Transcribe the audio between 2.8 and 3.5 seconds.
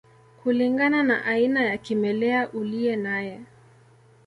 naye